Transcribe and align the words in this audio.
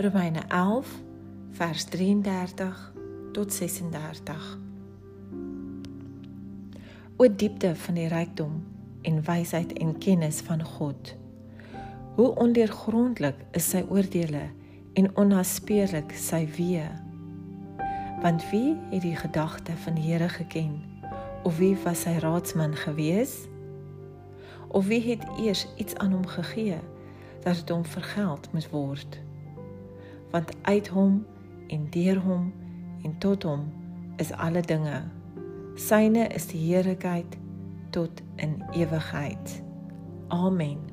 Romeine 0.00 0.40
11 0.48 0.88
vers 1.50 1.84
33 1.84 2.92
tot 3.32 3.52
36 3.52 4.58
O 7.16 7.26
diepte 7.36 7.74
van 7.76 7.94
die 7.94 8.06
rykdom 8.08 8.54
en 9.02 9.20
wysheid 9.22 9.72
en 9.72 9.98
kennis 9.98 10.40
van 10.40 10.64
God. 10.64 11.12
Hoe 12.16 12.34
ondeurgrondelik 12.34 13.44
is 13.52 13.68
sy 13.74 13.84
oordeele 13.92 14.46
en 14.96 15.12
onnaspeurlik 15.20 16.16
sy 16.16 16.46
weë. 16.56 16.88
Want 18.24 18.48
wie 18.54 18.78
het 18.90 19.04
die 19.04 19.16
gedagte 19.16 19.76
van 19.84 20.00
die 20.00 20.08
Here 20.08 20.32
geken? 20.32 20.78
Of 21.44 21.60
wie 21.60 21.76
was 21.84 22.06
sy 22.08 22.16
raadsman 22.24 22.72
gewees? 22.88 23.42
Of 24.68 24.88
wie 24.88 25.02
het 25.12 25.28
eers 25.36 25.68
iets 25.76 25.96
aan 25.96 26.16
hom 26.16 26.26
gegee 26.26 26.80
dat 27.44 27.60
dit 27.60 27.68
hom 27.68 27.84
vergeld 27.84 28.48
moet 28.52 28.70
word? 28.72 29.20
Want 30.30 30.52
uit 30.62 30.88
hom 30.88 31.26
en 31.68 31.86
deur 31.90 32.18
hom 32.20 32.52
en 33.02 33.18
tot 33.18 33.42
hom 33.42 33.72
is 34.16 34.32
alle 34.32 34.60
dinge. 34.60 35.02
Syne 35.74 36.26
is 36.26 36.46
die 36.46 36.60
heerlikheid 36.60 37.38
tot 37.90 38.22
in 38.36 38.62
ewigheid. 38.72 39.62
Amen. 40.28 40.89